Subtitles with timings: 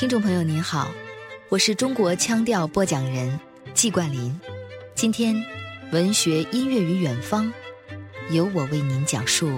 [0.00, 0.90] 听众朋友您好，
[1.50, 3.38] 我是中国腔调播讲人
[3.74, 4.34] 季冠霖。
[4.94, 5.36] 今天，
[5.92, 7.52] 文学音乐与远方，
[8.30, 9.52] 由我为您讲述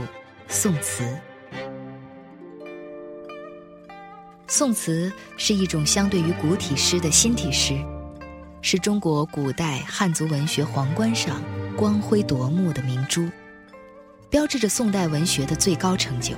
[0.48, 1.16] 宋词。
[4.48, 7.76] 宋词是一种相对于古体诗的新体诗，
[8.62, 11.40] 是中国古代汉族文学皇冠上
[11.76, 13.30] 光辉夺目的明珠，
[14.28, 16.34] 标志着宋代文学的最高成就。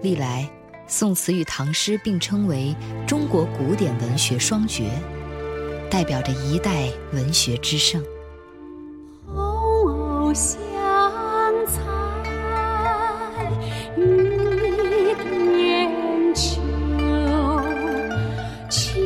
[0.00, 0.50] 历来。
[0.86, 2.76] 宋词与唐诗并称为
[3.06, 4.90] 中国古典文学双绝，
[5.90, 8.02] 代表着一代文学之盛。
[9.26, 10.60] 红藕香
[11.66, 11.82] 残
[13.96, 16.60] 玉点秋，
[18.68, 19.02] 轻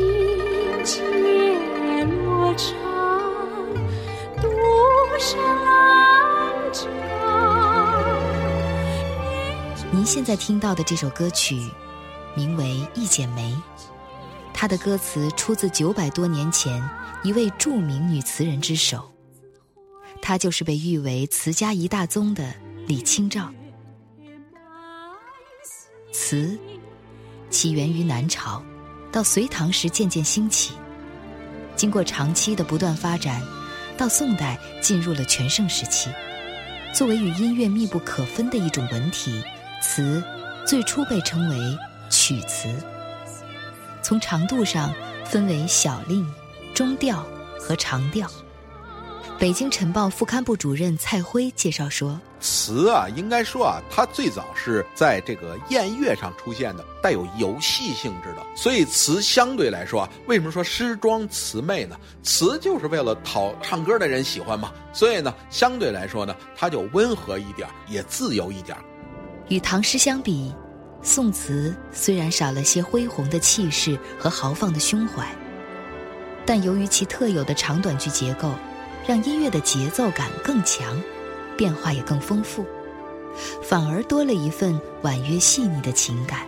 [0.85, 1.01] 解
[2.05, 2.75] 罗裳，
[4.41, 4.49] 独
[5.19, 5.39] 上
[9.93, 11.71] 您现在听到的这首歌曲，
[12.35, 12.65] 名为
[13.01, 13.53] 《一剪梅》，
[14.53, 16.83] 它的歌词出自九百多年前
[17.23, 19.11] 一位著名女词人之手，
[20.21, 22.53] 她就是被誉为词家一大宗的
[22.87, 23.49] 李清照。
[26.13, 26.59] 词
[27.49, 28.63] 起源于南朝，
[29.13, 30.73] 到隋唐时渐渐兴起，
[31.77, 33.41] 经过长期的不断发展，
[33.97, 36.11] 到宋代进入了全盛时期，
[36.93, 39.43] 作为与音乐密不可分的一种文体。
[39.83, 40.23] 词
[40.67, 41.79] 最初被称为
[42.11, 42.69] 曲词，
[44.03, 44.93] 从长度上
[45.25, 46.27] 分为小令、
[46.75, 47.25] 中调
[47.61, 48.29] 和长调。
[49.39, 58.43] 北京晨报副刊部主任蔡辉介绍说：“词啊，应该说啊，它最早是在这个宴乐上出现的，带有游戏性质的。
[58.57, 61.97] 所以词相对来说啊，为什么说诗庄词媚呢？
[62.23, 64.73] 词就是为了讨唱歌的人喜欢嘛。
[64.91, 68.75] 所以呢，相对来说呢，它就温和一点，也自由一点。”
[69.49, 70.53] 与唐诗相比，
[71.03, 75.25] 宋词虽然少了些恢宏的气势和豪放的胸怀，
[76.45, 78.51] 但由于其特有的长短句结构，
[79.07, 81.01] 让音乐的节奏感更强，
[81.57, 82.67] 变化也更丰富，
[83.63, 86.41] 反而多了一份婉约细腻的情感，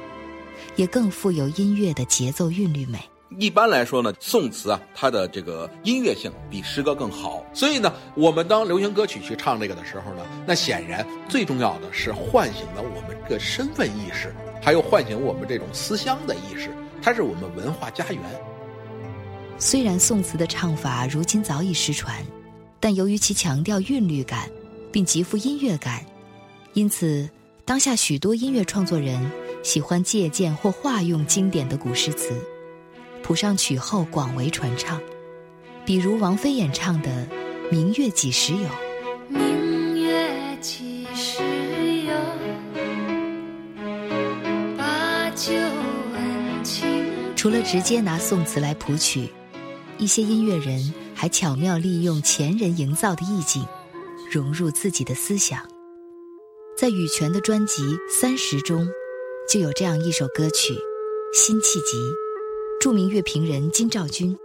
[0.74, 2.98] 也更富有音乐的节奏韵律美。
[3.36, 7.44] 一般来说呢，宋词啊，它的这个音乐性比诗歌更好。
[7.52, 16.70] 所以呢，我们当流行歌曲去唱这个的时候呢，那显然最重要的是唤醒了我们这个身份意识，还有唤醒我们这种思乡的意识。
[17.02, 18.22] 它是我们文化家园。
[19.58, 22.24] 虽然宋词的唱法如今早已失传，
[22.80, 24.48] 但由于其强调韵律感，
[24.90, 26.04] 并极富音乐感，
[26.72, 27.28] 因此
[27.66, 29.30] 当下许多音乐创作人
[29.62, 32.32] 喜欢借鉴或化用经典的古诗词。
[33.22, 35.00] 谱上曲后广为传唱，
[35.84, 37.10] 比如王菲演唱的
[37.70, 38.68] 《明月几时有》。
[39.28, 41.42] 明月几时
[42.06, 42.14] 有？
[44.76, 45.52] 把酒
[46.12, 47.04] 问青。
[47.36, 49.28] 除了直接拿宋词来谱曲，
[49.98, 53.66] 一些音乐人还巧妙利用前人营造的意境，
[54.30, 55.60] 融入自己的思想。
[56.76, 58.88] 在羽泉的专辑《三十》中，
[59.48, 60.72] 就有这样一首歌曲
[61.34, 61.96] 《辛弃疾》。
[62.80, 64.36] 著名乐评人金兆军，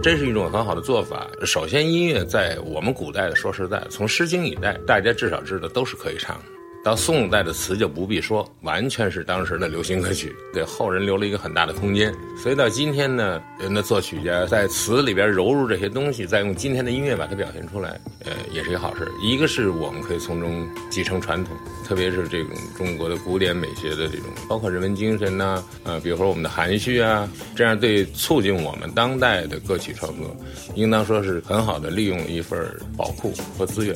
[0.00, 1.28] 这是一种很好的做法。
[1.44, 6.59] 首先，音乐在我们古代的，说实在，从《诗经》以代，大家至少知道都是可以唱的。
[6.82, 12.10] 到宋代的词就不必说，完全是当时的流行歌曲，给后人留了一个很大的空间。
[12.42, 19.06] 所以到今天呢，人的作曲家在词里边揉入这些东西，再用今天的音乐把它表现出来，呃，也是一个好事。
[19.20, 21.54] 一个是我们可以从中继承传统，
[21.86, 30.34] 特别是这种中国的古典美学的这种，包括人文精神呐，呃，比如说我们的含蓄啊，这样对促进我们当代的歌曲创作，
[30.74, 32.58] 应当说是很好的利用一份
[32.96, 33.94] 宝库和资源。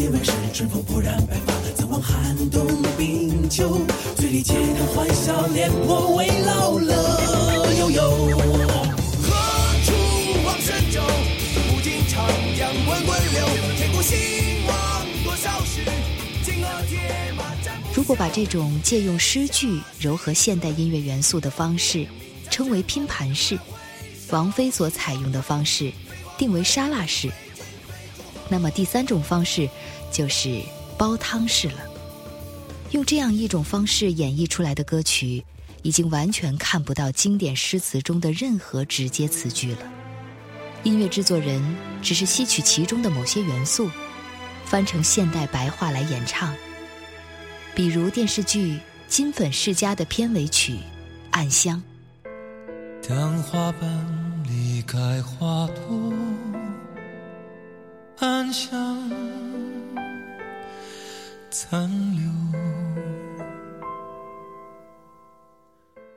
[0.00, 2.66] 笑人间万事，春风不染白发，怎望寒冬
[2.96, 3.82] 冰秋？
[4.16, 8.02] 醉里皆谈欢笑，脸颇为老了悠悠。
[9.22, 9.30] 何
[9.84, 9.92] 处
[10.46, 11.02] 望神州？
[11.70, 13.46] 不尽长江滚滚流。
[13.76, 14.16] 天古兴
[14.66, 15.82] 亡多少事，
[16.44, 22.06] 金戈铁马战如果把这种借用诗句糅合现代音乐元素的方式
[22.50, 23.58] 称为拼盘式，
[24.30, 25.92] 王菲所采用的方式
[26.38, 27.30] 定为沙拉式。
[28.50, 29.70] 那么第三种方式
[30.12, 30.60] 就是
[30.98, 31.78] 煲汤式了。
[32.90, 35.44] 用这样一种方式演绎出来的歌曲，
[35.82, 39.78] 已经完全看不到经典诗词中的任何直接词句了。
[40.82, 41.62] 音乐制作人
[42.02, 43.88] 只是吸取其中的某些元素，
[44.64, 46.52] 翻成现代白话来演唱。
[47.74, 48.72] 比如电视剧
[49.06, 50.72] 《金粉世家》的片尾曲
[51.30, 51.80] 《暗香》。
[53.08, 56.12] 当花瓣离开花朵。
[58.20, 59.10] 暗香
[61.50, 62.30] 残留，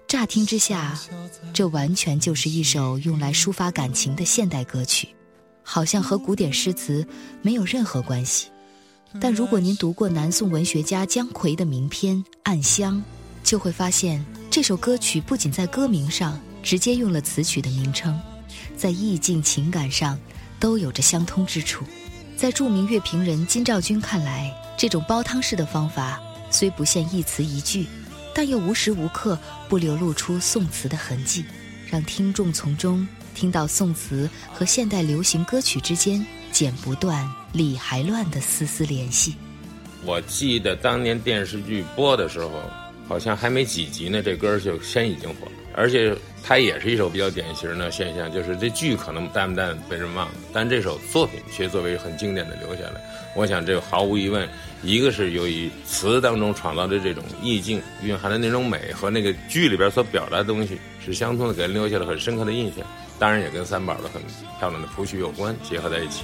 [0.05, 0.99] 乍听之下，
[1.53, 5.07] 这完全就是一首用来抒发感情的现代歌曲，
[5.63, 7.07] 好像和古典诗词
[7.41, 8.49] 没有任何关系。
[9.21, 12.97] 但如果您读过南宋文学家姜夔的名篇《暗香》，
[13.49, 18.19] 就会发现这首歌曲不仅在歌名上直接用了词曲的名称，
[18.75, 20.19] 在意境情感上
[20.63, 21.83] 都有着相通之处。
[22.37, 27.85] 在著名乐评人金兆君看来，这种煲汤式的方法虽不限一词一句，
[28.33, 29.37] 但又无时无刻
[29.67, 31.43] 不流露出宋词的痕迹，
[31.91, 33.05] 让听众从中
[33.35, 39.35] 听到宋词和现代流行歌曲之间剪不断、理还乱的丝丝联系。
[40.05, 42.49] 我记得当年电视剧播的时候，
[43.07, 45.51] 好像还没几集呢，这歌就先已经火了。
[45.75, 53.01] 而且它也是一首比较典型的现象，就是这剧可能淡不淡被人忘了，但这首作品却作为很经典的留下来。
[53.35, 54.47] 我想这毫无疑问，
[54.83, 62.85] 一个是由于词当中创造的这种意境蕴含的那种美和那个剧里边所表达的东西是相通的，给人留下了很深刻的印象。
[63.17, 64.21] 当然也跟三宝的很
[64.59, 66.23] 漂亮的谱曲有关，结合在一起。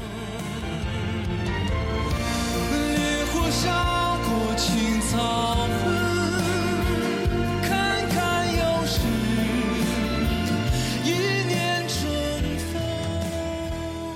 [2.71, 5.48] 烈火烧过青草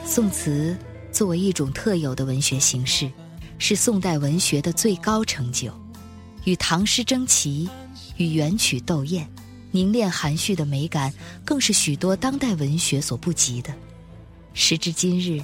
[0.06, 0.78] 宋词
[1.12, 3.10] 作为一种特有的文学形式，
[3.58, 5.74] 是宋代文学的最高成就，
[6.44, 7.70] 与唐诗争奇，
[8.18, 9.28] 与元曲斗艳，
[9.72, 11.12] 凝练含蓄的美感，
[11.46, 13.74] 更是许多当代文学所不及的。
[14.54, 15.42] 时至今日，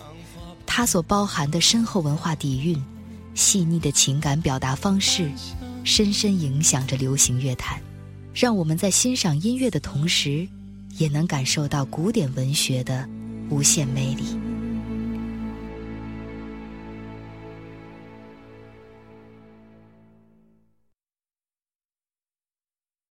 [0.66, 2.80] 它所包含的深厚文化底蕴、
[3.34, 5.32] 细腻的情感表达方式，
[5.84, 7.82] 深深影响着流行乐坛，
[8.34, 10.48] 让我们在欣赏音乐的同时，
[10.98, 13.08] 也能感受到古典文学的
[13.50, 14.38] 无限魅力。